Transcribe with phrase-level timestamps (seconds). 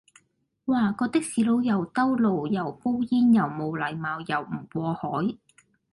[0.65, 5.35] 哇，個的士佬又兜路，又煲煙，又冇禮貌，又唔過海